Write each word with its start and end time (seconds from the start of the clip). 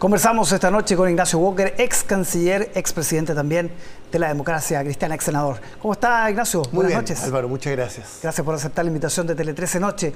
Conversamos 0.00 0.50
esta 0.50 0.70
noche 0.70 0.96
con 0.96 1.10
Ignacio 1.10 1.38
Walker, 1.38 1.74
ex 1.76 2.04
canciller, 2.04 2.72
ex 2.74 2.90
presidente 2.90 3.34
también 3.34 3.70
de 4.10 4.18
la 4.18 4.28
democracia 4.28 4.82
cristiana, 4.82 5.14
ex 5.14 5.24
senador. 5.24 5.60
¿Cómo 5.78 5.92
está 5.92 6.30
Ignacio? 6.30 6.62
Muy 6.72 6.84
Buenas 6.84 7.02
noches. 7.02 7.22
Álvaro, 7.22 7.50
muchas 7.50 7.74
gracias. 7.74 8.18
Gracias 8.22 8.42
por 8.42 8.54
aceptar 8.54 8.86
la 8.86 8.88
invitación 8.88 9.26
de 9.26 9.34
Tele 9.34 9.52
13 9.52 9.78
Noche. 9.78 10.14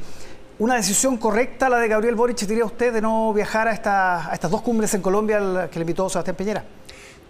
¿Una 0.58 0.76
decisión 0.76 1.18
correcta 1.18 1.68
la 1.68 1.76
de 1.76 1.88
Gabriel 1.88 2.14
Boric, 2.14 2.38
diría 2.46 2.64
usted, 2.64 2.94
de 2.94 3.02
no 3.02 3.34
viajar 3.34 3.68
a, 3.68 4.33
estas 4.33 4.51
dos 4.51 4.62
cumbres 4.62 4.94
en 4.94 5.03
Colombia 5.03 5.69
que 5.71 5.78
le 5.78 5.83
invitó 5.83 6.08
Sebastián 6.08 6.35
Piñera? 6.35 6.64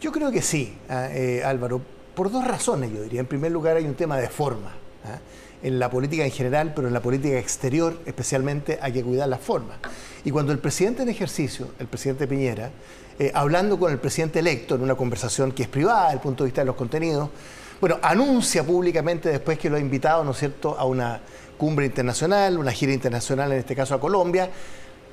Yo 0.01 0.13
creo 0.13 0.31
que 0.31 0.41
sí, 0.41 0.79
ah, 0.89 1.09
eh, 1.11 1.43
Álvaro, 1.45 1.81
por 2.15 2.31
dos 2.31 2.47
razones, 2.47 2.93
yo 2.93 3.03
diría. 3.03 3.19
En 3.19 3.27
primer 3.27 3.51
lugar, 3.51 3.79
hay 3.79 3.85
un 3.85 3.97
tema 3.97 4.17
de 4.17 4.29
forma. 4.29 4.71
¿ah? 5.07 5.19
En 5.65 5.79
la 5.79 5.91
política 5.91 6.25
en 6.25 6.31
general, 6.31 6.73
pero 6.77 6.87
en 6.87 6.95
la 6.95 7.01
política 7.01 7.39
exterior 7.39 7.99
especialmente 8.05 8.79
hay 8.81 8.93
que 8.93 9.03
cuidar 9.03 9.29
las 9.29 9.41
formas. 9.41 9.79
Y 10.25 10.31
cuando 10.31 10.53
el 10.53 10.59
presidente 10.59 11.03
en 11.03 11.09
ejercicio, 11.09 11.69
el 11.79 11.87
presidente 11.87 12.29
Piñera, 12.29 12.71
eh, 13.19 13.33
hablando 13.35 13.79
con 13.79 13.91
el 13.91 13.99
presidente 13.99 14.41
electo 14.41 14.75
en 14.75 14.83
una 14.83 14.95
conversación 14.95 15.53
que 15.53 15.63
es 15.63 15.69
privada 15.69 16.05
desde 16.05 16.15
el 16.17 16.21
punto 16.21 16.45
de 16.45 16.49
vista 16.49 16.61
de 16.61 16.67
los 16.67 16.77
contenidos, 16.77 17.31
bueno, 17.81 17.99
anuncia 18.03 18.63
públicamente 18.63 19.31
después 19.31 19.59
que 19.59 19.71
lo 19.71 19.77
ha 19.77 19.81
invitado, 19.81 20.23
¿no 20.23 20.33
es 20.33 20.39
cierto?, 20.39 20.79
a 20.79 20.85
una 20.85 21.21
cumbre 21.57 21.87
internacional, 21.87 22.59
una 22.59 22.73
gira 22.73 22.93
internacional, 22.93 23.53
en 23.53 23.59
este 23.59 23.75
caso 23.75 23.95
a 23.95 24.01
Colombia, 24.01 24.51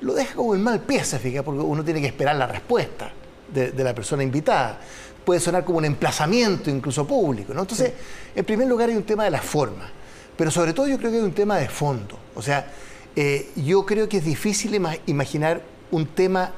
lo 0.02 0.14
deja 0.14 0.34
como 0.34 0.54
en 0.54 0.62
mal 0.62 0.80
pie, 0.80 1.02
se 1.04 1.18
fija, 1.18 1.42
porque 1.42 1.60
uno 1.60 1.82
tiene 1.82 2.00
que 2.00 2.08
esperar 2.08 2.36
la 2.36 2.46
respuesta 2.46 3.10
de, 3.52 3.72
la 3.84 3.94
persona 3.94 4.22
invitada. 4.22 4.78
Puede 5.24 5.40
sonar 5.40 5.64
como 5.64 5.78
un 5.78 5.84
emplazamiento 5.84 6.68
incluso 6.68 7.06
público, 7.06 7.54
¿no? 7.54 7.62
Entonces, 7.62 7.92
en 8.34 8.44
primer 8.44 8.66
lugar 8.66 8.90
hay 8.90 8.96
un 8.96 9.04
tema 9.04 9.24
de 9.24 9.30
la 9.30 9.40
forma. 9.40 10.01
Pero 10.42 10.50
sobre 10.50 10.72
todo 10.72 10.88
yo 10.88 10.98
creo 10.98 11.12
que 11.12 11.18
hay 11.18 11.22
un 11.22 11.34
tema 11.34 11.56
de 11.58 11.68
fondo. 11.68 12.18
O 12.34 12.42
sea, 12.42 12.66
eh, 13.14 13.52
yo 13.54 13.86
creo 13.86 14.08
que 14.08 14.16
es 14.16 14.24
difícil 14.24 14.74
imaginar 15.06 15.62
un 15.92 16.04
tema 16.04 16.50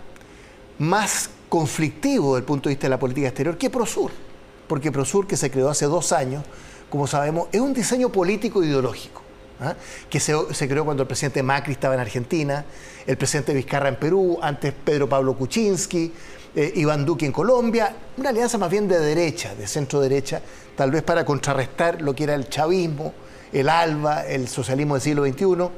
más 0.79 1.29
conflictivo 1.51 2.29
desde 2.29 2.39
el 2.39 2.45
punto 2.47 2.71
de 2.71 2.77
vista 2.77 2.87
de 2.87 2.89
la 2.89 2.99
política 2.99 3.29
exterior 3.29 3.59
que 3.59 3.69
Prosur. 3.69 4.11
Porque 4.67 4.91
Prosur, 4.91 5.27
que 5.27 5.37
se 5.37 5.51
creó 5.51 5.69
hace 5.69 5.85
dos 5.85 6.13
años, 6.13 6.45
como 6.89 7.07
sabemos, 7.07 7.49
es 7.53 7.61
un 7.61 7.75
diseño 7.75 8.09
político 8.09 8.65
ideológico. 8.65 9.21
¿ah? 9.61 9.75
que 10.09 10.19
se, 10.19 10.33
creó 10.67 10.87
cuando 10.87 11.03
el 11.03 11.07
presidente 11.07 11.43
Macri 11.43 11.75
estaba 11.75 11.93
en 11.93 12.01
Argentina, 12.01 12.65
el 13.07 13.19
presidente 13.19 13.53
Vizcarra 13.53 13.91
en 13.91 13.97
Perú, 13.97 14.39
antes 14.41 14.73
Pedro 14.73 15.11
Pablo 15.11 15.37
Kuczynski, 15.37 16.11
eh, 16.57 16.73
Iván 16.77 17.05
Duque 17.05 17.27
en 17.27 17.33
Colombia, 17.33 17.95
una 18.17 18.31
alianza 18.31 18.57
más 18.57 18.71
bien 18.71 18.89
de 18.89 18.99
derecha, 18.99 19.55
de 19.55 19.67
centro 19.67 20.01
derecha, 20.01 20.41
tal 20.75 20.91
vez 20.91 21.03
para 21.03 21.27
contrarrestar 21.27 22.01
lo 22.01 22.15
que 22.15 22.25
era 22.25 22.35
el 22.35 22.49
chavismo 22.49 23.13
el 23.55 23.69
ALBA, 23.69 24.27
el 24.27 24.49
socialismo 24.49 24.95
del 24.95 25.03
siglo 25.03 25.25
XXI. 25.25 25.71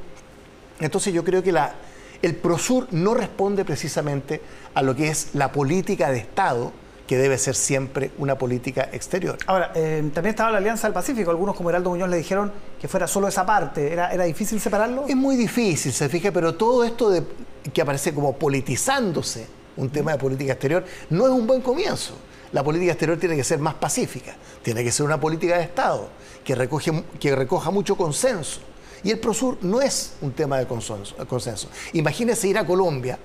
Entonces 0.81 1.13
yo 1.15 1.23
creo 1.23 1.43
que 1.43 1.53
la, 1.53 1.75
el 2.23 2.35
PROSUR 2.35 2.89
no 2.91 3.15
responde 3.15 3.65
precisamente 3.65 4.41
a 4.75 4.83
lo 4.83 4.97
que 4.97 5.09
es 5.09 5.35
la 5.35 5.53
política 5.53 6.11
de 6.11 6.19
Estado, 6.19 6.73
que 7.07 7.17
debe 7.17 7.39
ser 7.39 7.55
siempre 7.55 8.11
una 8.19 8.37
política 8.37 8.89
exterior. 8.93 9.39
Ahora, 9.47 9.71
eh, 9.77 10.11
también 10.13 10.31
estaba 10.31 10.51
la 10.51 10.59
Alianza 10.59 10.89
del 10.89 10.95
Pacífico. 10.95 11.31
Algunos, 11.31 11.55
como 11.55 11.71
Heraldo 11.71 11.91
Muñoz, 11.91 12.09
le 12.09 12.17
dijeron 12.17 12.51
que 12.81 12.89
fuera 12.89 13.07
solo 13.07 13.29
esa 13.29 13.47
parte. 13.47 13.93
¿Era, 13.93 14.13
era 14.13 14.25
difícil 14.25 14.59
separarlo? 14.59 15.05
Es 15.07 15.15
muy 15.15 15.37
difícil, 15.37 15.93
se 15.93 16.09
fija, 16.09 16.33
pero 16.33 16.57
todo 16.57 16.83
esto 16.83 17.11
de, 17.11 17.23
que 17.73 17.81
aparece 17.81 18.13
como 18.13 18.33
politizándose 18.33 19.47
un 19.77 19.91
tema 19.91 20.13
de 20.13 20.19
política 20.19 20.53
exterior 20.53 20.85
no 21.11 21.27
es 21.27 21.33
un 21.33 21.47
buen 21.47 21.61
comienzo 21.61 22.17
la 22.57 22.65
política 22.65 22.93
exterior 22.93 23.19
tiene 23.19 23.37
que 23.37 23.45
ser 23.45 23.59
más 23.59 23.75
pacífica, 23.75 24.35
tiene 24.63 24.83
que 24.83 24.91
ser 24.91 25.05
una 25.05 25.21
política 25.21 25.59
de 25.59 25.65
Estado 25.65 26.09
que, 26.43 26.55
recoja 26.55 27.71
mucho 27.71 27.97
consenso. 27.97 28.61
Y 29.05 29.11
el 29.11 29.19
Prosur 29.19 29.59
no 29.61 29.83
es 29.83 30.15
un 30.23 30.33
tema 30.33 30.59
de 30.59 30.67
consenso. 30.67 31.69
Imagínese 31.93 32.49
ir 32.49 32.57
a 32.57 32.65
Colombia 32.65 33.19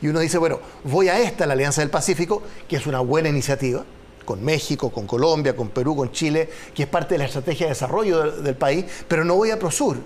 y 0.00 0.06
uno 0.06 0.20
dice, 0.20 0.38
bueno, 0.38 0.60
voy 0.84 1.08
a 1.08 1.18
esta, 1.18 1.46
la 1.46 1.54
Alianza 1.54 1.80
del 1.80 1.90
Pacífico, 1.90 2.44
que 2.68 2.76
es 2.76 2.86
una 2.86 3.00
buena 3.00 3.28
iniciativa, 3.28 3.84
con 4.24 4.44
México, 4.44 4.90
con 4.90 5.08
Colombia, 5.08 5.56
con 5.56 5.70
Perú, 5.70 5.96
con 5.96 6.12
Chile, 6.12 6.48
que 6.72 6.84
es 6.84 6.88
parte 6.88 7.14
de 7.14 7.18
la 7.18 7.24
estrategia 7.24 7.66
de 7.66 7.72
desarrollo 7.72 8.30
del, 8.40 8.54
país, 8.54 8.84
pero 9.08 9.24
no 9.24 9.34
voy 9.34 9.50
a 9.50 9.58
Prosur, 9.58 9.96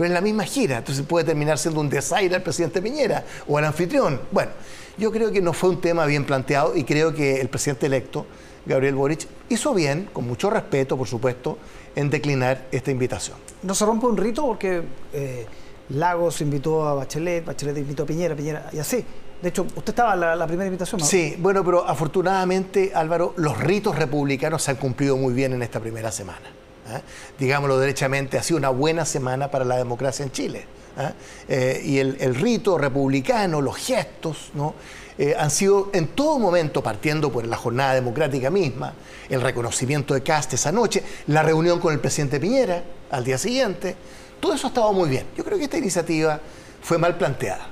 pero 0.00 0.08
en 0.08 0.14
la 0.14 0.22
misma 0.22 0.44
gira, 0.44 0.78
entonces 0.78 1.04
puede 1.04 1.26
terminar 1.26 1.58
siendo 1.58 1.78
un 1.78 1.90
desaire 1.90 2.34
al 2.34 2.42
presidente 2.42 2.80
Piñera 2.80 3.22
o 3.46 3.58
al 3.58 3.66
anfitrión. 3.66 4.18
Bueno, 4.30 4.50
yo 4.96 5.12
creo 5.12 5.30
que 5.30 5.42
no 5.42 5.52
fue 5.52 5.68
un 5.68 5.78
tema 5.78 6.06
bien 6.06 6.24
planteado 6.24 6.74
y 6.74 6.84
creo 6.84 7.12
que 7.12 7.38
el 7.38 7.50
presidente 7.50 7.84
electo, 7.84 8.24
Gabriel 8.64 8.94
Boric, 8.94 9.28
hizo 9.50 9.74
bien, 9.74 10.08
con 10.10 10.26
mucho 10.26 10.48
respeto, 10.48 10.96
por 10.96 11.06
supuesto, 11.06 11.58
en 11.94 12.08
declinar 12.08 12.66
esta 12.72 12.90
invitación. 12.90 13.36
¿No 13.62 13.74
se 13.74 13.84
rompe 13.84 14.06
un 14.06 14.16
rito 14.16 14.46
porque 14.46 14.80
eh, 15.12 15.46
Lagos 15.90 16.40
invitó 16.40 16.88
a 16.88 16.94
Bachelet, 16.94 17.44
Bachelet 17.44 17.76
invitó 17.76 18.04
a 18.04 18.06
Piñera, 18.06 18.34
Piñera, 18.34 18.70
y 18.72 18.78
así? 18.78 19.04
De 19.42 19.50
hecho, 19.50 19.64
usted 19.64 19.90
estaba 19.90 20.14
en 20.14 20.38
la, 20.38 20.46
primera 20.46 20.64
invitación, 20.66 21.02
¿no? 21.02 21.06
Sí, 21.06 21.36
bueno, 21.38 21.62
pero 21.62 21.86
afortunadamente, 21.86 22.92
Álvaro, 22.94 23.34
los 23.36 23.58
ritos 23.58 23.96
republicanos 23.96 24.62
se 24.62 24.70
han 24.70 24.78
cumplido 24.78 25.18
muy 25.18 25.34
bien 25.34 25.52
en 25.52 25.60
esta 25.60 25.78
primera 25.78 26.10
semana. 26.10 26.59
¿Eh? 26.96 27.02
Digámoslo 27.38 27.78
derechamente, 27.78 28.38
ha 28.38 28.42
sido 28.42 28.58
una 28.58 28.70
buena 28.70 29.04
semana 29.04 29.50
para 29.50 29.64
la 29.64 29.76
democracia 29.76 30.24
en 30.24 30.32
Chile. 30.32 30.64
¿ah? 30.96 31.12
Eh, 31.48 31.82
y 31.84 31.98
el, 31.98 32.34
rito 32.34 32.78
republicano, 32.78 33.60
los 33.60 33.76
gestos, 33.76 34.50
¿no? 34.54 34.74
Eh, 35.18 35.34
han 35.38 35.50
sido 35.50 35.90
en 35.92 36.08
todo 36.08 36.38
momento, 36.38 36.82
partiendo 36.82 37.30
por 37.30 37.46
la 37.46 37.56
jornada 37.56 37.94
democrática 37.94 38.48
misma, 38.48 38.94
el 39.28 39.42
reconocimiento 39.42 40.14
de 40.14 40.22
Cast 40.22 40.54
esa 40.54 40.72
noche, 40.72 41.02
la 41.26 41.42
reunión 41.42 41.78
con 41.78 41.92
el 41.92 42.00
presidente 42.00 42.40
Piñera 42.40 42.82
al 43.10 43.24
día 43.24 43.36
siguiente, 43.36 43.96
todo 44.40 44.54
eso 44.54 44.68
ha 44.68 44.70
estado 44.70 44.92
muy 44.94 45.10
bien. 45.10 45.26
Yo 45.36 45.44
creo 45.44 45.58
que 45.58 45.64
esta 45.64 45.76
iniciativa 45.76 46.40
fue 46.80 46.96
mal 46.96 47.18
planteada. 47.18 47.66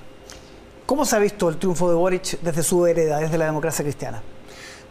¿Cómo 0.85 1.07
se 1.07 1.17
ha 1.17 1.19
visto 1.19 1.49
el 1.49 1.57
triunfo 1.57 1.89
de 1.89 1.97
Boric 1.97 2.39
desde 2.41 2.63
su 2.63 2.87
hereda, 2.87 3.19
desde 3.19 3.39
la 3.39 3.47
democracia 3.47 3.83
cristiana? 3.83 4.23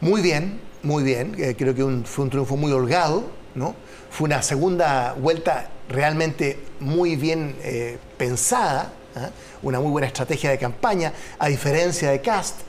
Muy 0.01 0.21
bien, 0.21 0.59
muy 0.83 1.03
bien. 1.03 1.35
Eh, 1.38 1.55
creo 1.57 1.75
que 1.75 1.83
fue 2.05 2.23
un 2.23 2.29
triunfo 2.29 2.55
muy 2.55 2.71
holgado, 2.71 3.23
¿no? 3.57 3.75
Fue 4.09 4.25
una 4.25 4.41
segunda 4.41 5.13
vuelta 5.13 5.69
realmente 5.90 6.59
muy 6.79 7.16
bien 7.16 7.56
eh, 7.63 7.97
pensada, 8.18 8.94
¿ah? 9.16 9.29
una 9.63 9.79
muy 9.79 9.91
buena 9.91 10.07
estrategia 10.07 10.51
de 10.51 10.57
campaña, 10.57 11.12
a 11.40 11.47
diferencia 11.47 12.12
de 12.12 12.22
Cast. 12.22 12.62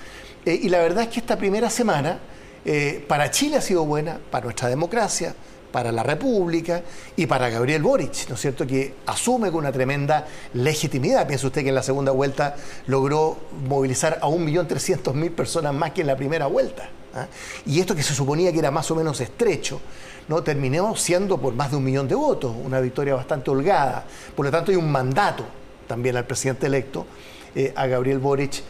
Eh, 0.44 0.58
y 0.62 0.68
la 0.68 0.78
verdad 0.78 1.04
es 1.04 1.10
que 1.10 1.20
esta 1.20 1.36
primera 1.36 1.70
semana 1.70 2.18
eh, 2.64 3.04
para 3.06 3.30
Chile 3.30 3.58
ha 3.58 3.60
sido 3.60 3.84
buena, 3.84 4.18
para 4.30 4.44
nuestra 4.44 4.68
democracia, 4.68 5.34
para 5.70 5.92
la 5.92 6.02
República 6.02 6.82
y 7.14 7.26
para 7.26 7.50
Gabriel 7.50 7.82
Boric, 7.82 8.28
¿no 8.28 8.34
es 8.34 8.40
cierto?, 8.40 8.66
que 8.66 8.94
asume 9.06 9.50
con 9.50 9.60
una 9.60 9.72
tremenda 9.72 10.26
legitimidad. 10.54 11.26
Piensa 11.26 11.46
usted 11.46 11.62
que 11.62 11.68
en 11.68 11.74
la 11.74 11.82
segunda 11.82 12.12
vuelta 12.12 12.56
logró 12.86 13.36
movilizar 13.68 14.18
a 14.22 14.28
1.300.000 14.28 15.30
personas 15.34 15.74
más 15.74 15.92
que 15.92 16.00
en 16.00 16.06
la 16.06 16.16
primera 16.16 16.46
vuelta. 16.46 16.88
¿Ah? 17.14 17.26
Y 17.66 17.80
esto 17.80 17.94
que 17.94 18.02
se 18.02 18.14
suponía 18.14 18.52
que 18.52 18.58
era 18.58 18.70
más 18.70 18.90
o 18.90 18.94
menos 18.94 19.20
estrecho, 19.20 19.80
¿no? 20.28 20.42
terminó 20.42 20.94
siendo 20.96 21.38
por 21.38 21.54
más 21.54 21.70
de 21.70 21.76
un 21.76 21.84
millón 21.84 22.08
de 22.08 22.14
votos, 22.14 22.54
una 22.64 22.80
victoria 22.80 23.14
bastante 23.14 23.50
holgada. 23.50 24.04
Por 24.36 24.46
lo 24.46 24.52
tanto, 24.52 24.70
hay 24.70 24.76
un 24.76 24.90
mandato 24.90 25.44
también 25.86 26.16
al 26.16 26.26
presidente 26.26 26.66
electo, 26.66 27.06
eh, 27.54 27.72
a 27.74 27.86
Gabriel 27.86 28.18
Boric, 28.18 28.62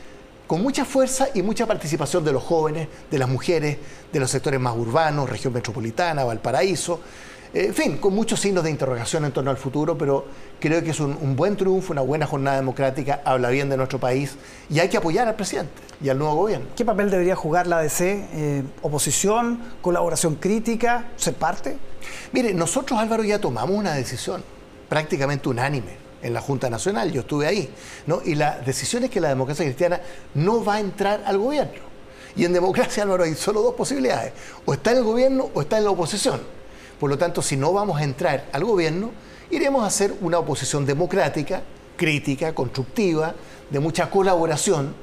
con 0.47 0.63
mucha 0.63 0.87
fuerza 0.87 1.29
y 1.35 1.43
mucha 1.43 1.67
participación 1.67 2.25
de 2.25 2.33
los 2.33 2.43
jóvenes, 2.43 2.89
de 3.11 3.19
las 3.19 3.29
mujeres, 3.29 3.77
de 4.11 4.21
los 4.21 4.31
sectores 4.31 4.59
más 4.59 4.75
urbanos, 4.75 5.29
región 5.29 5.53
metropolitana, 5.53 6.25
Valparaíso, 6.25 7.01
en 7.55 7.75
fin, 7.75 7.97
con 7.97 8.15
muchos 8.15 8.41
signos 8.41 8.63
de 8.65 8.71
interrogación 8.71 9.25
en 9.25 9.33
torno 9.33 9.51
al 9.51 9.57
futuro, 9.57 9.97
pero 9.97 10.27
creo 10.61 10.83
que 10.83 10.91
es 10.91 11.01
un, 11.01 11.35
buen 11.35 11.57
triunfo, 11.57 11.93
una 11.93 12.03
buena 12.03 12.27
jornada 12.27 12.57
democrática, 12.57 13.23
habla 13.25 13.49
bien 13.49 13.71
de 13.71 13.77
nuestro 13.77 13.99
país 13.99 14.37
y 14.69 14.81
hay 14.81 14.89
que 14.89 14.99
apoyar 14.99 15.27
al 15.29 15.35
presidente 15.35 15.73
y 16.03 16.11
al 16.11 16.19
nuevo 16.19 16.35
gobierno. 16.35 16.67
¿Qué 16.77 16.85
papel 16.85 17.11
debería 17.11 17.35
jugar 17.35 17.67
la 17.67 17.79
ADC? 17.79 18.01
Eh, 18.01 18.63
¿Oposición? 18.83 19.61
¿Colaboración 19.81 20.35
crítica? 20.35 21.09
¿Ser 21.17 21.35
parte? 21.35 21.79
Mire, 22.33 22.53
nosotros 22.53 22.99
Álvaro 22.99 23.25
ya 23.25 23.39
tomamos 23.39 23.77
una 23.77 23.95
decisión 23.95 24.43
prácticamente 24.89 25.49
unánime 25.49 26.09
en 26.23 26.35
la 26.35 26.41
Junta 26.41 26.69
Nacional, 26.69 27.13
yo 27.13 27.21
estuve 27.21 27.47
ahí, 27.47 27.71
¿no? 28.07 28.21
y 28.25 28.35
la 28.35 28.59
decisión 28.59 29.05
es 29.05 29.11
que 29.11 29.21
la 29.21 29.29
democracia 29.29 29.65
cristiana 29.65 30.01
no 30.35 30.65
va 30.65 30.75
a 30.75 30.81
entrar 30.81 31.23
al 31.25 31.39
gobierno. 31.39 31.89
Y 32.37 32.45
en 32.45 32.53
democracia, 32.53 33.03
Álvaro, 33.03 33.25
hay 33.25 33.35
solo 33.35 33.63
dos 33.63 33.75
posibilidades, 33.75 34.33
o 34.65 34.75
está 34.75 34.93
en 34.93 34.99
el 34.99 35.05
gobierno 35.05 35.51
o 35.55 35.61
está 35.61 35.79
en 35.79 35.85
la 35.85 35.91
oposición. 35.91 36.41
Por 36.99 37.11
lo 37.11 37.19
tanto, 37.19 37.43
si 37.43 37.57
no 37.57 37.73
vamos 37.73 38.01
a 38.01 38.05
entrar 38.05 38.47
al 38.53 38.65
gobierno, 38.65 39.11
iremos 39.51 39.85
a 39.85 39.87
hacer 39.87 40.15
una 40.21 40.39
oposición 40.39 40.85
democrática, 40.85 41.63
crítica, 41.97 42.55
constructiva, 42.55 43.35
de 43.71 43.81
mucha 43.81 44.11
colaboración 44.11 44.95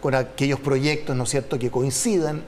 con 0.00 0.14
aquellos 0.14 0.60
proyectos, 0.60 1.16
¿no 1.16 1.24
es 1.24 1.30
cierto?, 1.30 1.58
que 1.58 1.70
coincidan 1.70 2.42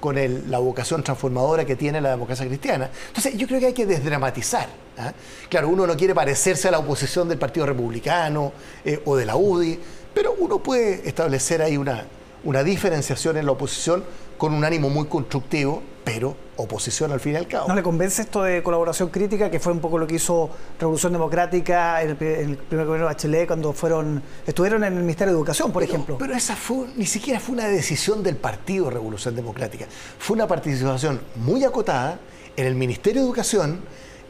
con 0.00 0.16
la 0.50 0.58
vocación 0.58 1.02
transformadora 1.04 1.64
que 1.64 1.76
tiene 1.76 2.00
la 2.00 2.10
democracia 2.10 2.44
cristiana. 2.46 2.90
Entonces, 3.06 3.36
yo 3.36 3.46
creo 3.46 3.60
que 3.60 3.66
hay 3.66 3.72
que 3.72 3.86
desdramatizar. 3.86 4.68
¿ah? 4.98 5.12
Claro, 5.48 5.68
uno 5.68 5.86
no 5.86 5.96
quiere 5.96 6.12
parecerse 6.12 6.66
a 6.66 6.72
la 6.72 6.80
oposición 6.80 7.28
del 7.28 7.38
Partido 7.38 7.66
Republicano 7.66 8.52
eh, 8.84 9.00
o 9.04 9.14
de 9.14 9.26
la 9.26 9.36
UDI, 9.36 9.78
pero 10.12 10.34
uno 10.40 10.58
puede 10.58 11.08
establecer 11.08 11.62
ahí 11.62 11.76
una, 11.76 12.04
una 12.42 12.64
diferenciación 12.64 13.36
en 13.36 13.46
la 13.46 13.52
oposición 13.52 14.04
con 14.42 14.54
un 14.54 14.64
ánimo 14.64 14.90
muy 14.90 15.06
constructivo, 15.06 15.80
pero 16.02 16.34
oposición 16.56 17.12
al 17.12 17.20
fin 17.20 17.34
y 17.34 17.36
al 17.36 17.46
cabo. 17.46 17.68
¿No 17.68 17.76
le 17.76 17.82
convence 17.84 18.22
esto 18.22 18.42
de 18.42 18.60
colaboración 18.60 19.08
crítica, 19.08 19.48
que 19.48 19.60
fue 19.60 19.72
un 19.72 19.78
poco 19.78 19.98
lo 19.98 20.06
que 20.08 20.16
hizo 20.16 20.50
Revolución 20.80 21.12
Democrática 21.12 22.02
en 22.02 22.10
el, 22.10 22.16
primer 22.16 22.86
gobierno 22.86 23.06
de 23.06 23.14
Bachelet 23.14 23.46
cuando 23.46 23.72
fueron, 23.72 24.20
estuvieron 24.44 24.82
en 24.82 24.94
el 24.94 25.04
Ministerio 25.04 25.32
de 25.32 25.38
Educación, 25.38 25.70
por 25.70 25.84
ejemplo? 25.84 26.18
Pero 26.18 26.34
esa 26.34 26.56
fue, 26.56 26.88
ni 26.96 27.06
siquiera 27.06 27.38
fue 27.38 27.54
una 27.54 27.68
decisión 27.68 28.20
del 28.24 28.34
partido 28.34 28.90
Revolución 28.90 29.36
Democrática, 29.36 29.86
fue 30.18 30.34
una 30.34 30.48
participación 30.48 31.20
muy 31.36 31.62
acotada 31.62 32.18
en 32.56 32.66
el 32.66 32.74
Ministerio 32.74 33.22
de 33.22 33.28
Educación 33.28 33.78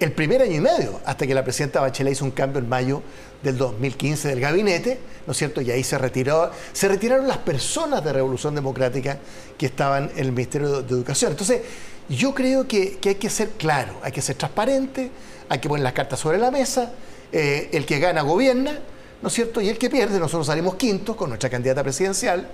el 0.02 0.12
primer 0.12 0.42
año 0.42 0.56
y 0.56 0.60
medio, 0.60 1.00
hasta 1.04 1.26
que 1.26 1.34
la 1.34 1.44
presidenta 1.44 1.80
Bachelet 1.80 2.14
hizo 2.14 2.24
un 2.24 2.30
cambio 2.30 2.58
en 2.58 2.68
mayo 2.68 3.02
del 3.42 3.56
2015 3.56 4.28
del 4.28 4.40
gabinete, 4.40 4.98
¿no 5.26 5.32
es 5.32 5.36
cierto? 5.36 5.60
Y 5.60 5.70
ahí 5.70 5.84
se 5.84 5.98
retiró, 5.98 6.50
se 6.72 6.88
retiraron 6.88 7.28
las 7.28 7.38
personas 7.38 8.04
de 8.04 8.12
Revolución 8.12 8.54
Democrática 8.54 9.18
que 9.56 9.66
estaban 9.66 10.10
en 10.14 10.26
el 10.26 10.32
Ministerio 10.32 10.82
de 10.82 10.88
Educación. 10.88 11.32
Entonces, 11.32 11.62
yo 12.08 12.34
creo 12.34 12.66
que, 12.66 12.98
hay 13.04 13.14
que 13.14 13.30
ser 13.30 13.50
claro, 13.50 13.94
hay 14.02 14.12
que 14.12 14.22
ser 14.22 14.36
transparente, 14.36 15.10
hay 15.48 15.58
que 15.58 15.68
poner 15.68 15.84
las 15.84 15.92
cartas 15.92 16.18
sobre 16.18 16.38
la 16.38 16.50
mesa, 16.50 16.92
eh, 17.32 17.70
el 17.72 17.86
que 17.86 17.98
gana 17.98 18.22
gobierna, 18.22 18.78
¿no 19.22 19.28
es 19.28 19.34
cierto? 19.34 19.60
Y 19.60 19.68
el 19.68 19.78
que 19.78 19.88
pierde, 19.88 20.18
nosotros 20.18 20.46
salimos 20.46 20.74
quintos 20.74 21.16
con 21.16 21.28
nuestra 21.28 21.48
candidata 21.48 21.82
presidencial, 21.82 22.48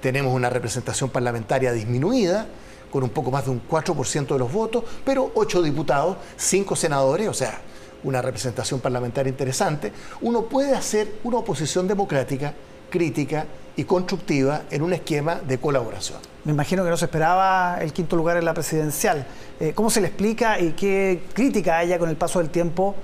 tenemos 0.00 0.34
una 0.34 0.50
representación 0.50 1.10
parlamentaria 1.10 1.72
disminuida, 1.72 2.46
con 2.92 3.02
un 3.02 3.10
poco 3.10 3.30
más 3.30 3.46
de 3.46 3.50
un 3.50 3.62
4% 3.66 4.26
de 4.26 4.38
los 4.38 4.52
votos, 4.52 4.84
pero 5.04 5.32
8 5.34 5.62
diputados, 5.62 6.18
5 6.36 6.76
senadores, 6.76 7.28
o 7.28 7.34
sea, 7.34 7.58
una 8.04 8.20
representación 8.20 8.80
parlamentaria 8.80 9.30
interesante, 9.30 9.92
uno 10.20 10.42
puede 10.42 10.74
hacer 10.74 11.14
una 11.24 11.38
oposición 11.38 11.88
democrática, 11.88 12.52
crítica 12.90 13.46
y 13.74 13.84
constructiva 13.84 14.62
en 14.70 14.82
un 14.82 14.92
esquema 14.92 15.36
de 15.36 15.58
colaboración. 15.58 16.18
Me 16.44 16.52
imagino 16.52 16.84
que 16.84 16.90
no 16.90 16.96
se 16.96 17.06
esperaba 17.06 17.78
el 17.80 17.92
quinto 17.92 18.16
lugar 18.16 18.36
en 18.36 18.44
la 18.44 18.52
presidencial. 18.52 19.26
Eh, 19.60 19.72
¿Cómo 19.74 19.90
se 19.90 20.00
le 20.00 20.08
explica 20.08 20.60
y 20.60 20.72
qué 20.72 21.22
crítica 21.32 21.78
haya 21.78 21.98
con 21.98 22.10
el 22.10 22.16
paso 22.16 22.40
del 22.40 22.50
tiempo 22.50 22.94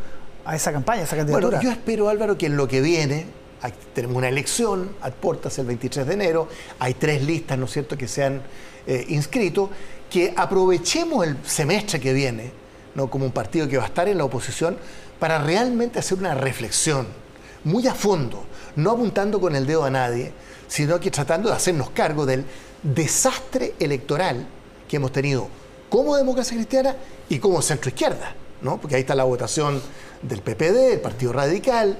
a 0.44 0.56
esa 0.56 0.72
campaña, 0.72 1.02
a 1.02 1.04
esa 1.04 1.16
candidatura? 1.16 1.58
Bueno, 1.58 1.62
yo 1.62 1.70
espero, 1.70 2.08
Álvaro, 2.08 2.36
que 2.36 2.46
en 2.46 2.56
lo 2.56 2.68
que 2.68 2.80
viene, 2.80 3.26
tenemos 3.94 4.16
una 4.16 4.28
elección 4.28 4.90
a 5.00 5.10
puertas 5.10 5.58
el 5.58 5.66
23 5.66 6.06
de 6.06 6.14
enero, 6.14 6.48
hay 6.78 6.94
tres 6.94 7.22
listas, 7.22 7.58
¿no 7.58 7.64
es 7.64 7.72
cierto?, 7.72 7.96
que 7.96 8.08
se 8.08 8.24
han 8.24 8.42
eh, 8.86 9.04
inscrito, 9.08 9.70
que 10.10 10.32
aprovechemos 10.36 11.26
el 11.26 11.36
semestre 11.44 12.00
que 12.00 12.12
viene, 12.12 12.52
¿no? 12.94 13.10
como 13.10 13.26
un 13.26 13.32
partido 13.32 13.68
que 13.68 13.76
va 13.76 13.84
a 13.84 13.88
estar 13.88 14.08
en 14.08 14.18
la 14.18 14.24
oposición, 14.24 14.78
para 15.18 15.38
realmente 15.38 15.98
hacer 15.98 16.18
una 16.18 16.34
reflexión 16.34 17.06
muy 17.64 17.86
a 17.86 17.94
fondo, 17.94 18.44
no 18.76 18.92
apuntando 18.92 19.40
con 19.40 19.56
el 19.56 19.66
dedo 19.66 19.84
a 19.84 19.90
nadie, 19.90 20.32
sino 20.68 21.00
que 21.00 21.10
tratando 21.10 21.48
de 21.48 21.56
hacernos 21.56 21.90
cargo 21.90 22.24
del 22.24 22.44
desastre 22.82 23.74
electoral 23.80 24.46
que 24.88 24.96
hemos 24.96 25.12
tenido 25.12 25.48
como 25.88 26.16
democracia 26.16 26.56
cristiana 26.56 26.96
y 27.28 27.38
como 27.38 27.60
centro 27.62 27.88
izquierda, 27.88 28.34
¿no? 28.62 28.80
porque 28.80 28.96
ahí 28.96 29.00
está 29.00 29.14
la 29.14 29.24
votación 29.24 29.82
del 30.22 30.40
PPD, 30.40 30.92
el 30.92 31.00
Partido 31.00 31.32
Radical, 31.32 31.98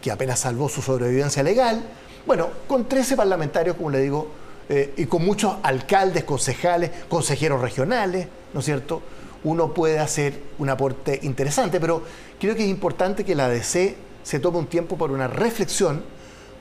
que 0.00 0.10
apenas 0.10 0.40
salvó 0.40 0.68
su 0.68 0.82
sobrevivencia 0.82 1.42
legal, 1.42 1.82
bueno, 2.26 2.48
con 2.66 2.88
13 2.88 3.16
parlamentarios, 3.16 3.76
como 3.76 3.90
le 3.90 4.00
digo, 4.00 4.28
eh, 4.68 4.94
y 4.96 5.06
con 5.06 5.24
muchos 5.24 5.56
alcaldes, 5.62 6.24
concejales, 6.24 6.90
consejeros 7.08 7.60
regionales, 7.60 8.28
¿no 8.52 8.60
es 8.60 8.66
cierto? 8.66 9.02
Uno 9.42 9.72
puede 9.72 9.98
hacer 9.98 10.38
un 10.58 10.68
aporte 10.68 11.18
interesante, 11.22 11.80
pero 11.80 12.02
creo 12.38 12.54
que 12.54 12.62
es 12.62 12.68
importante 12.68 13.24
que 13.24 13.34
la 13.34 13.46
ADC 13.46 13.96
se 14.22 14.38
tome 14.38 14.58
un 14.58 14.66
tiempo 14.66 14.96
para 14.96 15.12
una 15.12 15.28
reflexión 15.28 16.02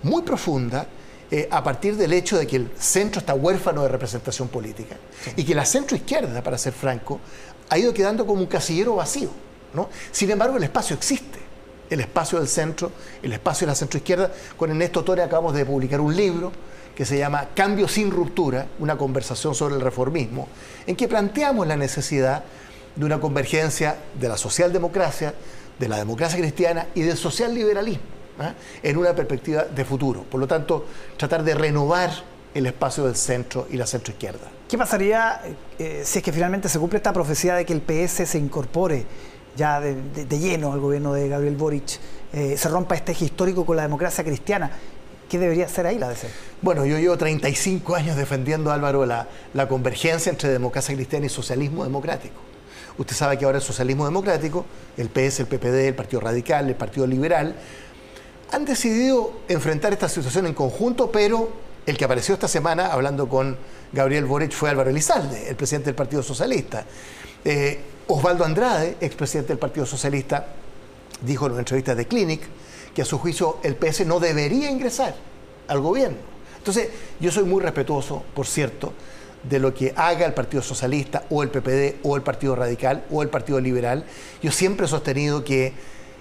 muy 0.04 0.22
profunda 0.24 0.88
eh, 1.32 1.48
a 1.52 1.64
partir 1.64 1.96
del 1.98 2.14
hecho 2.14 2.38
de 2.38 2.48
que 2.48 2.56
el 2.56 2.72
centro 2.78 3.20
está 3.20 3.36
huérfano 3.36 3.84
de 3.84 3.90
representación 3.90 4.48
política 4.48 4.96
y 5.36 5.44
que 5.44 5.54
la 5.54 5.66
centro 5.66 5.96
izquierda, 5.96 6.42
para 6.42 6.58
ser 6.58 6.74
franco, 6.74 7.20
ha 7.70 7.78
ido 7.78 7.94
quedando 7.94 8.26
como 8.26 8.42
un 8.42 8.48
casillero 8.48 8.96
vacío. 8.96 9.30
¿no? 9.74 9.90
Sin 10.12 10.32
embargo, 10.32 10.58
el 10.58 10.64
espacio 10.64 10.96
existe. 10.96 11.39
El 11.90 12.00
espacio 12.02 12.40
del 12.40 12.48
centro, 12.48 12.92
el 13.24 13.34
espacio 13.34 13.66
de 13.66 13.72
la 13.72 13.76
centro 13.76 13.98
izquierda. 13.98 14.32
Con 14.58 14.70
Ernesto 14.70 15.04
Torre 15.04 15.24
acabamos 15.24 15.54
de 15.54 15.66
publicar 15.66 16.00
un 16.00 16.16
libro 16.16 16.52
que 16.96 17.06
se 17.06 17.18
llama 17.18 17.50
Cambio 17.56 17.88
sin 17.88 18.12
ruptura, 18.12 18.68
una 18.80 18.98
conversación 18.98 19.56
sobre 19.56 19.76
el 19.76 19.82
reformismo, 19.82 20.50
en 20.86 20.96
que 20.96 21.08
planteamos 21.08 21.66
la 21.66 21.78
necesidad 21.78 22.44
de 22.96 23.06
una 23.06 23.20
convergencia 23.20 23.96
de 24.20 24.28
la 24.28 24.36
socialdemocracia, 24.36 25.34
de 25.80 25.88
la 25.88 25.98
democracia 25.98 26.38
cristiana 26.38 26.88
y 26.94 27.02
del 27.02 27.16
socialliberalismo 27.16 28.04
¿ah? 28.40 28.54
en 28.84 28.98
una 28.98 29.16
perspectiva 29.16 29.64
de 29.64 29.86
futuro. 29.86 30.24
Por 30.24 30.40
lo 30.40 30.48
tanto, 30.48 30.86
tratar 31.18 31.44
de 31.44 31.56
renovar 31.56 32.12
el 32.54 32.66
espacio 32.66 33.06
del 33.06 33.16
centro 33.16 33.68
y 33.70 33.78
la 33.78 33.86
centroizquierda. 33.86 34.50
¿Qué 34.68 34.78
pasaría 34.78 35.42
eh, 35.78 36.02
si 36.04 36.20
es 36.20 36.24
que 36.24 36.32
finalmente 36.32 36.68
se 36.68 36.80
cumple 36.80 36.98
esta 36.98 37.14
profecía 37.14 37.56
de 37.56 37.66
que 37.66 37.74
el 37.74 37.82
PS 37.82 38.28
se 38.28 38.38
incorpore 38.38 39.06
ya 39.56 39.80
de, 39.80 40.26
lleno 40.38 40.74
al 40.74 40.80
gobierno 40.80 41.14
de 41.14 41.28
Gabriel 41.28 41.56
Boric, 41.56 42.00
eh, 42.34 42.56
se 42.58 42.70
rompa 42.70 42.96
este 42.96 43.12
eje 43.12 43.26
histórico 43.26 43.66
con 43.66 43.76
la 43.76 43.84
democracia 43.84 44.24
cristiana? 44.24 44.72
¿Qué 45.30 45.38
debería 45.38 45.66
hacer 45.66 45.86
ahí 45.86 46.00
la 46.00 46.10
DC? 46.10 46.28
Bueno, 46.62 46.86
yo 46.86 46.98
llevo 46.98 47.18
35 47.18 47.96
años 47.96 48.16
defendiendo, 48.16 48.72
Álvaro, 48.72 49.06
la, 49.06 49.28
la 49.54 49.68
convergencia 49.68 50.32
entre 50.32 50.50
democracia 50.50 50.96
cristiana 50.96 51.28
y 51.28 51.30
socialismo 51.30 51.84
democrático. 51.84 52.36
Usted 52.98 53.16
sabe 53.16 53.38
que 53.38 53.46
ahora 53.46 53.60
el 53.60 53.64
socialismo 53.64 54.06
democrático, 54.06 54.66
el 54.98 55.10
PS, 55.10 55.42
el 55.42 55.48
PPD, 55.48 55.88
el 55.88 55.96
Partido 55.96 56.20
Radical, 56.20 56.68
el 56.68 56.76
Partido 56.76 57.06
Liberal, 57.08 57.56
han 58.52 58.66
decidido 58.66 59.42
enfrentar 59.48 59.94
esta 59.94 60.10
situación 60.10 60.48
en 60.48 60.54
conjunto, 60.54 61.12
pero 61.12 61.50
el 61.86 61.98
que 61.98 62.06
apareció 62.06 62.34
esta 62.34 62.48
semana 62.48 62.88
hablando 62.88 63.30
con 63.30 63.58
Gabriel 63.94 64.26
Boric 64.26 64.52
fue 64.52 64.70
Álvaro 64.70 64.90
Elizalde, 64.90 65.50
el 65.50 65.56
presidente 65.56 65.88
del 65.88 65.96
Partido 65.96 66.24
Socialista. 66.24 66.84
Eh, 67.46 67.80
Osvaldo 68.12 68.44
Andrade, 68.44 68.98
expresidente 69.02 69.50
del 69.50 69.60
Partido 69.60 69.86
Socialista, 69.86 70.48
dijo 71.22 71.46
en 71.46 71.52
una 71.52 71.62
entrevista 71.62 71.94
de 71.94 72.08
Clinic 72.08 72.42
que 72.92 73.04
a 73.04 73.06
su 73.06 73.20
juicio 73.20 73.60
el 73.62 73.76
PS 73.76 74.08
no 74.08 74.20
debería 74.20 74.72
ingresar 74.72 75.14
al 75.68 75.80
gobierno. 75.80 76.18
Entonces, 76.58 76.90
yo 77.20 77.32
soy 77.32 77.44
muy 77.44 77.62
respetuoso, 77.62 78.24
por 78.34 78.48
cierto, 78.48 78.94
de 79.44 79.60
lo 79.60 79.76
que 79.76 79.94
haga 79.96 80.26
el 80.26 80.34
Partido 80.34 80.64
Socialista 80.64 81.26
o 81.30 81.44
el 81.44 81.50
PPD 81.50 81.98
o 82.02 82.16
el 82.16 82.24
Partido 82.24 82.56
Radical 82.56 83.06
o 83.12 83.22
el 83.22 83.30
Partido 83.30 83.60
Liberal. 83.60 84.04
Yo 84.42 84.52
siempre 84.52 84.88
he 84.88 84.90
sostenido 84.90 85.44
que 85.44 85.74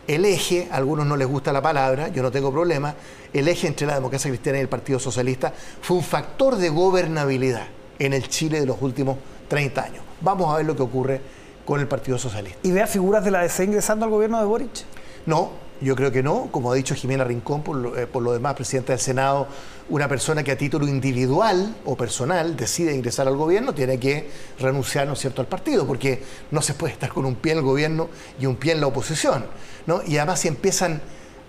el 0.07 0.27
eje, 0.27 0.69
a 0.71 0.77
algunos 0.77 1.07
no 1.07 1.17
les 1.17 1.27
gusta 1.27 1.55
la 1.55 1.63
palabra, 1.63 2.09
yo 2.09 2.23
no 2.23 2.31
tengo 2.31 2.53
problema, 2.53 2.97
el 3.33 3.49
eje 3.49 3.67
entre 3.67 3.87
la 3.87 3.95
democracia 3.95 4.31
cristiana 4.31 4.59
y 4.59 4.61
el 4.61 4.69
Partido 4.69 4.99
Socialista 4.99 5.55
fue 5.81 5.97
un 5.97 6.05
factor 6.05 6.57
de 6.57 6.69
gobernabilidad 6.69 7.67
en 7.99 8.13
el 8.13 8.29
Chile 8.29 8.61
de 8.61 8.67
los 8.67 8.77
últimos 8.83 9.17
30 9.49 9.83
años. 9.83 10.05
Vamos 10.21 10.53
a 10.53 10.59
ver 10.59 10.67
lo 10.67 10.77
que 10.77 10.83
ocurre 10.83 11.39
con 11.69 11.81
el 11.81 11.87
Partido 11.87 12.17
Socialista. 12.17 12.59
¿Y 12.63 12.73
vea 12.73 12.87
figuras 12.87 13.23
de 13.23 13.31
la 13.31 13.43
DC 13.43 13.63
ingresando 13.63 14.07
al 14.07 14.11
gobierno 14.11 14.41
de 14.41 14.47
Boric? 14.47 14.71
No, 15.27 15.51
yo 15.83 15.95
creo 15.97 16.11
que 16.11 16.23
no. 16.23 16.49
Como 16.51 16.73
ha 16.73 16.75
dicho 16.75 16.95
Jimena 16.95 17.25
Rincón, 17.25 17.63
por 17.63 17.77
lo, 17.77 17.95
eh, 17.95 18.33
demás, 18.33 18.55
presidenta 18.55 18.95
del 18.95 19.01
Senado, 19.01 19.49
una 19.91 20.09
persona 20.09 20.43
que 20.43 20.51
a 20.51 20.57
título 20.57 20.89
individual 20.89 21.77
o 21.85 21.95
personal 21.95 22.57
decide 22.57 22.95
ingresar 22.95 23.29
al 23.29 23.37
gobierno 23.37 23.75
tiene 23.75 24.01
que 24.01 24.31
renunciar, 24.59 25.07
¿no 25.07 25.13
es 25.13 25.19
cierto?, 25.19 25.43
al 25.43 25.47
partido, 25.47 25.87
porque 25.87 26.23
no 26.53 26.63
se 26.63 26.73
puede 26.73 26.95
estar 26.95 27.11
con 27.11 27.27
un 27.27 27.35
pie 27.35 27.53
en 27.53 27.59
el 27.59 27.65
gobierno 27.65 28.09
y 28.41 28.47
un 28.47 28.57
pie 28.57 28.73
en 28.73 28.81
la 28.81 28.87
oposición. 28.87 29.45
¿no? 29.87 30.01
Y 30.07 30.17
además 30.17 30.41
si 30.41 30.49
empiezan 30.49 31.03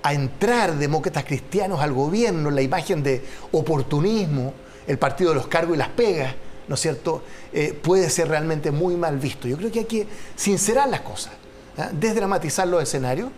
a 0.04 0.14
entrar 0.14 0.76
demócratas 0.76 1.24
cristianos 1.24 1.80
al 1.80 1.94
gobierno, 1.94 2.52
la 2.52 2.62
imagen 2.62 3.04
de 3.04 3.24
oportunismo, 3.54 4.54
el 4.86 4.98
partido 4.98 5.30
de 5.30 5.38
los 5.38 5.48
cargos 5.48 5.76
y 5.76 5.80
las 5.80 5.88
pegas, 5.88 6.36
¿no 6.70 6.76
es 6.76 6.82
cierto?, 6.82 7.24
eh, 7.52 7.78
puede 7.82 8.10
ser 8.10 8.30
realmente 8.30 8.72
muy 8.72 8.96
mal 8.96 9.18
visto. 9.18 9.48
Yo 9.48 9.58
creo 9.58 9.72
que 9.72 9.80
hay 9.80 9.86
que 9.86 10.08
sincerar 10.38 10.88
las 10.88 11.02
cosas, 11.02 11.34
¿ah? 11.78 11.90
desdramatizar 11.92 12.68
los 12.68 12.82
escenarios 12.82 13.30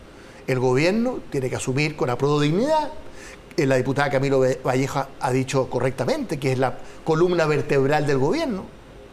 el 0.48 0.60
gobierno 0.60 1.20
tiene 1.30 1.50
que 1.50 1.56
asumir 1.56 1.96
con 1.96 2.10
aprodo 2.10 2.40
dignidad. 2.40 2.92
Eh, 3.58 3.66
la 3.66 3.76
diputada 3.76 4.10
Camilo 4.10 4.44
Valleja 4.66 5.10
ha 5.20 5.32
dicho 5.32 5.70
correctamente 5.70 6.40
que 6.40 6.52
es 6.52 6.60
la 6.60 6.78
columna 7.04 7.46
vertebral 7.46 8.08
del 8.08 8.18
gobierno. 8.18 8.66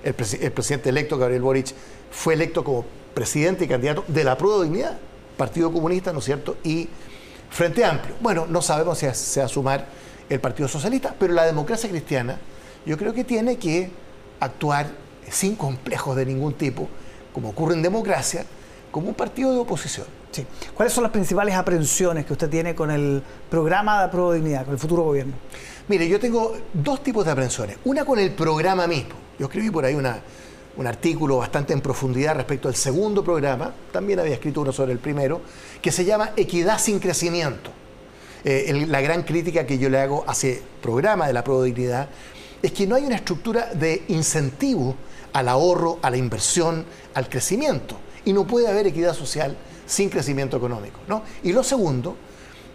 El, 0.02 0.14
presidente 0.14 0.88
electo, 0.88 1.18
Gabriel 1.18 1.42
Boric, 1.42 1.74
fue 2.10 2.34
electo 2.34 2.64
como 2.64 2.84
presidente 3.14 3.64
y 3.64 3.68
candidato 3.68 4.04
de 4.06 4.24
la 4.24 4.36
de 4.36 4.64
dignidad, 4.64 4.98
Partido 5.36 5.72
Comunista, 5.72 6.12
¿no 6.12 6.20
es 6.20 6.24
cierto? 6.24 6.56
Y 6.64 6.88
Frente 7.50 7.84
Amplio. 7.84 8.14
Bueno, 8.20 8.46
no 8.48 8.62
sabemos 8.62 8.98
si 8.98 9.06
se 9.12 9.40
va 9.40 9.46
a 9.46 9.48
sumar 9.48 9.86
el 10.28 10.40
Partido 10.40 10.68
Socialista, 10.68 11.14
pero 11.18 11.34
la 11.34 11.44
democracia 11.44 11.90
cristiana 11.90 12.38
yo 12.86 12.96
creo 12.96 13.12
que 13.12 13.24
tiene 13.24 13.56
que 13.58 13.90
actuar 14.40 14.86
sin 15.30 15.56
complejos 15.56 16.16
de 16.16 16.26
ningún 16.26 16.54
tipo, 16.54 16.88
como 17.32 17.50
ocurre 17.50 17.74
en 17.74 17.82
democracia, 17.82 18.44
como 18.90 19.08
un 19.08 19.14
partido 19.14 19.52
de 19.52 19.58
oposición. 19.58 20.06
Sí. 20.30 20.46
¿Cuáles 20.74 20.92
son 20.92 21.02
las 21.02 21.12
principales 21.12 21.54
aprensiones 21.54 22.26
que 22.26 22.32
usted 22.32 22.48
tiene 22.48 22.74
con 22.74 22.90
el 22.90 23.22
programa 23.50 23.98
de 23.98 24.04
Apruebo 24.06 24.32
Dignidad, 24.32 24.64
con 24.64 24.74
el 24.74 24.78
futuro 24.78 25.02
gobierno? 25.02 25.34
Mire, 25.88 26.08
yo 26.08 26.20
tengo 26.20 26.56
dos 26.72 27.02
tipos 27.02 27.24
de 27.24 27.32
aprensiones. 27.32 27.78
Una 27.84 28.04
con 28.04 28.18
el 28.18 28.32
programa 28.32 28.86
mismo. 28.86 29.14
Yo 29.38 29.46
escribí 29.46 29.70
por 29.70 29.84
ahí 29.84 29.94
un 29.94 30.86
artículo 30.86 31.38
bastante 31.38 31.72
en 31.72 31.80
profundidad 31.80 32.34
respecto 32.34 32.68
al 32.68 32.74
segundo 32.74 33.24
programa, 33.24 33.72
también 33.92 34.20
había 34.20 34.34
escrito 34.34 34.60
uno 34.60 34.72
sobre 34.72 34.92
el 34.92 34.98
primero, 34.98 35.40
que 35.80 35.90
se 35.90 36.04
llama 36.04 36.32
Equidad 36.36 36.78
sin 36.78 36.98
crecimiento. 36.98 37.70
Eh, 38.44 38.86
la 38.88 39.00
gran 39.00 39.22
crítica 39.22 39.66
que 39.66 39.78
yo 39.78 39.88
le 39.88 39.98
hago 39.98 40.24
a 40.26 40.32
ese 40.32 40.62
programa 40.80 41.26
de 41.26 41.32
la 41.32 41.42
Pro 41.42 41.62
Dignidad 41.62 42.08
es 42.62 42.72
que 42.72 42.86
no 42.86 42.96
hay 42.96 43.04
una 43.04 43.16
estructura 43.16 43.72
de 43.74 44.04
incentivo 44.08 44.96
al 45.32 45.48
ahorro, 45.48 45.98
a 46.02 46.10
la 46.10 46.16
inversión, 46.16 46.84
al 47.14 47.28
crecimiento. 47.28 47.96
Y 48.24 48.32
no 48.32 48.46
puede 48.46 48.68
haber 48.68 48.86
equidad 48.86 49.14
social 49.14 49.56
sin 49.86 50.10
crecimiento 50.10 50.56
económico. 50.56 51.00
¿no? 51.08 51.22
Y 51.42 51.52
lo 51.52 51.62
segundo, 51.62 52.16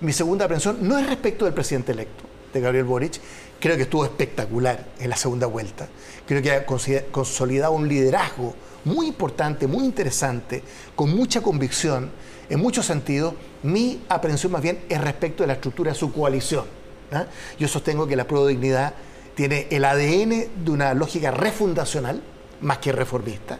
mi 0.01 0.13
segunda 0.13 0.45
aprensión 0.45 0.77
no 0.81 0.97
es 0.97 1.07
respecto 1.07 1.45
del 1.45 1.53
presidente 1.53 1.91
electo, 1.91 2.23
de 2.53 2.59
Gabriel 2.61 2.85
Boric. 2.85 3.19
Creo 3.59 3.75
que 3.77 3.83
estuvo 3.83 4.03
espectacular 4.03 4.87
en 4.99 5.09
la 5.09 5.15
segunda 5.15 5.47
vuelta. 5.47 5.87
Creo 6.27 6.41
que 6.41 6.51
ha 6.51 6.65
consolidado 6.65 7.73
un 7.73 7.87
liderazgo 7.87 8.53
muy 8.85 9.07
importante, 9.07 9.67
muy 9.67 9.85
interesante, 9.85 10.63
con 10.95 11.15
mucha 11.15 11.41
convicción. 11.41 12.09
En 12.49 12.59
muchos 12.59 12.85
sentidos, 12.85 13.33
mi 13.63 14.01
aprensión 14.09 14.51
más 14.51 14.61
bien 14.61 14.83
es 14.89 14.99
respecto 14.99 15.43
de 15.43 15.47
la 15.47 15.53
estructura 15.53 15.93
de 15.93 15.97
su 15.97 16.11
coalición. 16.11 16.65
¿ah? 17.13 17.25
Yo 17.57 17.67
sostengo 17.67 18.05
que 18.05 18.17
la 18.17 18.27
Pro 18.27 18.45
Dignidad 18.45 18.93
tiene 19.35 19.67
el 19.71 19.85
ADN 19.85 20.63
de 20.63 20.71
una 20.71 20.93
lógica 20.93 21.31
refundacional, 21.31 22.21
más 22.61 22.77
que 22.77 22.91
reformista, 22.91 23.59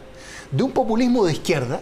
de 0.50 0.62
un 0.62 0.72
populismo 0.72 1.24
de 1.26 1.32
izquierda, 1.32 1.80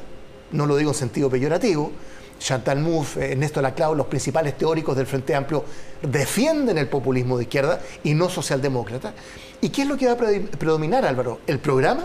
no 0.52 0.66
lo 0.66 0.76
digo 0.76 0.90
en 0.90 0.96
sentido 0.96 1.30
peyorativo, 1.30 1.92
Chantal 2.38 2.80
Mouffe, 2.80 3.32
Ernesto 3.32 3.62
Laclau, 3.62 3.94
los 3.94 4.06
principales 4.06 4.58
teóricos 4.58 4.96
del 4.96 5.06
Frente 5.06 5.34
Amplio 5.34 5.64
defienden 6.02 6.76
el 6.76 6.88
populismo 6.88 7.36
de 7.36 7.44
izquierda 7.44 7.80
y 8.02 8.14
no 8.14 8.28
socialdemócrata. 8.28 9.14
¿Y 9.60 9.68
qué 9.68 9.82
es 9.82 9.88
lo 9.88 9.96
que 9.96 10.06
va 10.06 10.12
a 10.12 10.16
predominar, 10.16 11.04
Álvaro? 11.04 11.40
¿El 11.46 11.60
programa? 11.60 12.04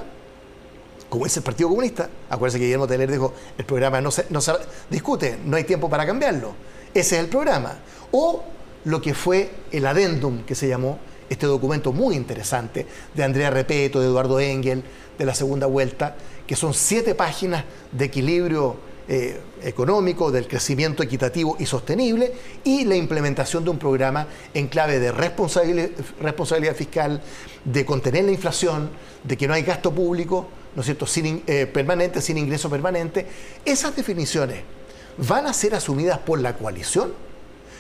Como 1.10 1.26
es 1.26 1.36
el 1.38 1.44
Partido 1.44 1.70
Comunista. 1.70 2.08
Acuérdense 2.30 2.60
que 2.60 2.66
Guillermo 2.66 2.88
Teller 2.88 3.12
dijo, 3.12 3.34
el 3.58 3.66
programa 3.66 4.00
no 4.00 4.12
se, 4.12 4.28
no 4.30 4.40
se 4.40 4.54
discute, 4.92 5.40
no 5.44 5.58
hay 5.58 5.64
tiempo 5.64 5.90
para 5.90 6.06
cambiarlo. 6.06 6.54
Ese 6.94 7.16
es 7.16 7.24
el 7.24 7.30
programa. 7.30 7.80
O 8.12 8.44
lo 8.86 9.02
que 9.02 9.16
fue 9.16 9.50
el 9.72 9.88
adendum 9.88 10.44
que 10.44 10.54
se 10.54 10.68
llamó 10.68 11.00
este 11.30 11.46
documento 11.46 11.94
muy 11.94 12.16
interesante 12.16 12.86
de 13.14 13.24
Andrea 13.24 13.50
Repeto, 13.50 14.00
de 14.00 14.08
Eduardo 14.08 14.40
Engel, 14.40 14.84
de 15.18 15.26
la 15.26 15.34
segunda 15.34 15.68
vuelta, 15.68 16.16
que 16.46 16.56
son 16.56 16.74
siete 16.74 17.16
páginas 17.16 17.66
de 17.92 18.06
equilibrio 18.06 18.78
eh, 19.10 19.40
económico, 19.64 20.32
del 20.32 20.48
crecimiento 20.48 21.02
equitativo 21.02 21.56
y 21.60 21.66
sostenible 21.66 22.34
y 22.64 22.84
la 22.86 22.96
implementación 22.96 23.64
de 23.64 23.70
un 23.70 23.80
programa 23.80 24.28
en 24.54 24.68
clave 24.68 25.00
de 25.00 25.12
responsabilidad, 25.12 26.76
fiscal, 26.76 27.22
de 27.64 27.86
contener 27.86 28.26
la 28.26 28.32
inflación, 28.32 28.90
de 29.24 29.38
que 29.38 29.48
no 29.48 29.54
hay 29.54 29.64
gasto 29.64 29.94
público, 29.94 30.48
¿no 30.76 30.82
es 30.82 30.86
cierto?, 30.86 31.08
sin, 31.08 31.42
eh, 31.48 31.66
permanente, 31.66 32.22
sin 32.22 32.38
ingreso 32.38 32.70
permanente. 32.70 33.26
Esas 33.64 33.96
definiciones 33.96 34.60
van 35.18 35.48
a 35.48 35.54
ser 35.54 35.74
asumidas 35.74 36.20
por 36.20 36.40
la 36.40 36.58
coalición 36.58 37.14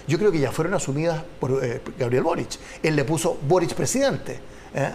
yo 0.07 0.17
creo 0.17 0.31
que 0.31 0.39
ya 0.39 0.51
fueron 0.51 0.73
asumidas 0.73 1.21
por 1.39 1.63
eh, 1.63 1.81
Gabriel 1.99 2.23
Boric. 2.23 2.57
Él 2.81 2.95
le 2.95 3.03
puso 3.03 3.37
Boric 3.47 3.73
presidente, 3.73 4.39
¿eh? 4.73 4.91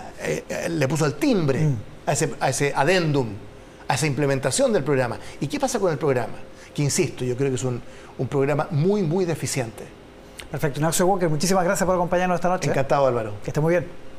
Eh, 0.48 0.68
le 0.70 0.88
puso 0.88 1.06
el 1.06 1.14
timbre 1.14 1.60
mm. 1.60 1.76
a, 2.06 2.12
ese, 2.12 2.34
a 2.40 2.48
ese 2.48 2.72
adendum, 2.74 3.28
a 3.88 3.94
esa 3.94 4.06
implementación 4.06 4.72
del 4.72 4.84
programa. 4.84 5.18
¿Y 5.40 5.46
qué 5.46 5.60
pasa 5.60 5.78
con 5.78 5.92
el 5.92 5.98
programa? 5.98 6.34
Que 6.74 6.82
insisto, 6.82 7.24
yo 7.24 7.36
creo 7.36 7.50
que 7.50 7.56
es 7.56 7.64
un, 7.64 7.82
un 8.18 8.28
programa 8.28 8.68
muy, 8.70 9.02
muy 9.02 9.24
deficiente. 9.24 9.84
Perfecto. 10.50 10.80
Ignacio 10.80 11.06
Walker, 11.06 11.28
muchísimas 11.28 11.64
gracias 11.64 11.86
por 11.86 11.94
acompañarnos 11.94 12.36
esta 12.36 12.48
noche. 12.48 12.70
Encantado, 12.70 13.06
Álvaro. 13.06 13.34
Que 13.42 13.50
esté 13.50 13.60
muy 13.60 13.72
bien. 13.72 14.11